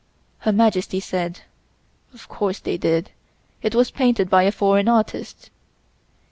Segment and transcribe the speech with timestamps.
[0.39, 1.41] Her Majesty said:
[2.11, 3.11] "Of course they did,
[3.61, 5.51] it was painted by a foreign artist."